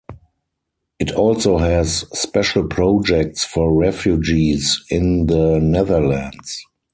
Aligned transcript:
It 0.97 1.11
also 1.11 1.59
has 1.59 2.07
special 2.11 2.65
projects 2.67 3.43
for 3.45 3.71
refugees 3.71 4.83
in 4.89 5.27
the 5.27 5.59
Netherlands. 5.59 6.65